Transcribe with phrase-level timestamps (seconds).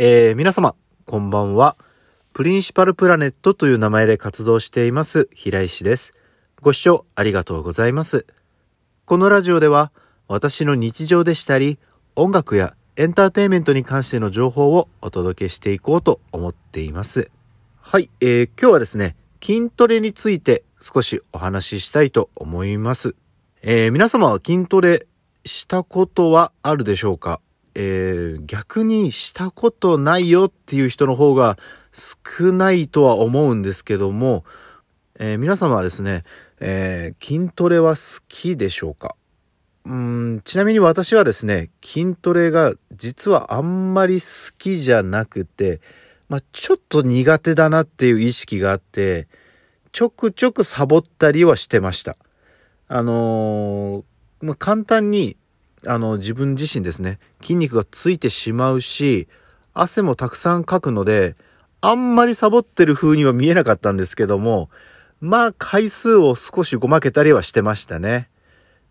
[0.00, 0.76] えー、皆様、
[1.06, 1.76] こんばんは。
[2.32, 6.14] プリンシパルプラネットという名前で活動しています、平石です。
[6.60, 8.24] ご視聴ありがとうございます。
[9.06, 9.90] このラジオでは、
[10.28, 11.80] 私の日常でしたり、
[12.14, 17.28] 音楽やエンターテインメントに関しての情報をお届けしていこうと思っています。
[17.80, 23.16] はい、えー、今日はですね、筋トレについて少しお話ししたいと思います。
[23.62, 25.08] えー、皆様は筋トレ
[25.44, 27.40] したことはあるでしょうか？
[27.80, 31.56] えー、逆にしたことないよっていう人の方が
[31.92, 34.44] 少ないとは思うんですけども、
[35.20, 36.24] えー、皆様はですね、
[36.58, 39.14] えー、筋トレは好きでしょうか？
[39.84, 45.80] うんちなみに私はですね、筋トレが実はあんまり好きじゃなくて、
[46.28, 49.28] まあ、ちょっと苦手だなっていう意識があって、
[49.92, 52.16] ちょくちょくサボったりはしてました。
[52.88, 55.36] あのー、まあ、簡単に
[55.86, 59.28] あの、自分自身ですね、筋肉がついてしまうし、
[59.74, 61.36] 汗もたくさんかくので、
[61.80, 64.68] あんまりサボってる風には見えなかったんですけども、
[65.20, 68.28] まあ回数を少しごまけたりはしてましたね。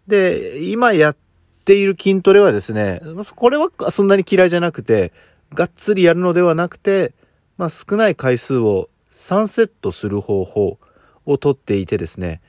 [0.08, 1.18] で、今やっ
[1.66, 3.02] ている筋トレはですね、
[3.36, 5.12] これはそんなに嫌いじゃなくて、
[5.54, 7.14] がっつりやるのではなくて、
[7.58, 10.80] まあ少ない回数を3セットする方法
[11.26, 12.42] をとっていてですね、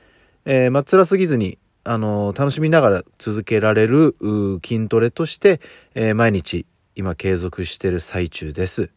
[0.45, 4.15] えー、まあ辛すぎずにあの、楽しみながら続けられる
[4.63, 5.61] 筋トレとして、
[5.95, 8.89] えー、毎日今継続してる最中です。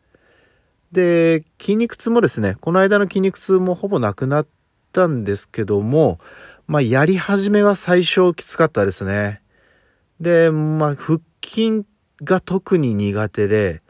[0.90, 4.46] で、筋肉痛もですね、この間の筋肉痛もほぼなくなっ
[4.92, 6.18] たんですけども、
[6.66, 9.40] まあ、やり始めは最初きつかったですね。
[10.20, 11.84] で、まあ、腹筋
[12.22, 13.80] が特に苦手で、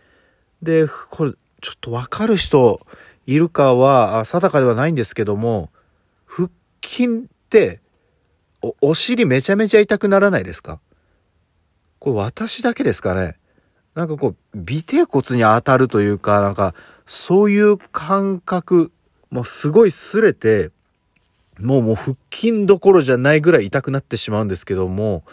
[0.63, 2.81] で、これ、ちょっとわかる人
[3.27, 5.71] いるかは定かではないんですけども、
[6.27, 6.49] 腹
[6.85, 7.09] 筋っ
[7.51, 7.82] て
[8.63, 10.81] お、お尻めちゃめちゃ痛くならないですか？
[11.99, 13.37] これ私だけですかね？
[13.95, 16.75] なんかこう、尾低骨に当たるというか、なんか、
[17.07, 18.91] そういう感覚、
[19.31, 20.71] もうすごい擦れて、
[21.61, 25.25] もうもう腹筋どころじゃないぐらい痛くなってしまうんですけども、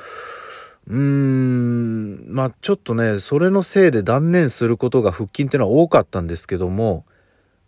[0.87, 7.05] うーん、まあちょっとね、それのせいで断念することが腹筋っていうのは多かったんですけども、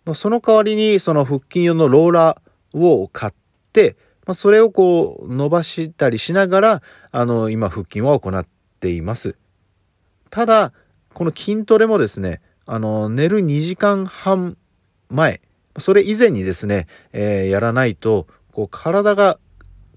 [0.04, 3.34] まあ、その代わりにその腹筋用のローラーを買っ
[3.72, 3.96] て、
[4.32, 6.82] まあ、それをこう伸ばしたりしながら、
[7.12, 8.48] あの、今腹筋は行っ
[8.80, 9.36] ています。
[10.30, 10.72] ただ、
[11.14, 14.58] この筋トレもですね、あの、寝る2時間半
[15.10, 15.42] 前、
[15.80, 19.38] それ以前にですね、えー、やらないと、こう体が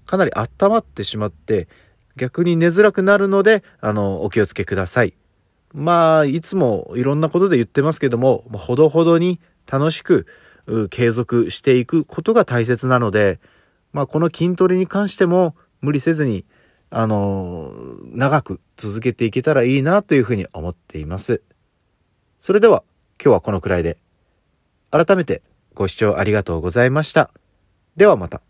[0.05, 1.69] かなり温まってしまって、
[2.17, 5.13] 逆に寝づらくなるので、あの、お気をつけください。
[5.73, 10.27] まあ、いつもいろんなことで言ってますけども、ほどほどに楽しく
[10.89, 13.39] 継続していくことが大切なので、
[13.95, 16.43] まあ、この筋トレに関しても無理せずに、
[16.89, 21.41] あのー、長く続けていけたらいいなというふうに思っています。
[22.37, 22.83] それでは
[23.23, 23.97] 今日はこのくらいで。
[24.91, 25.41] 改めて
[25.73, 27.31] ご視聴ありがとうございました。
[27.95, 28.41] ではまた。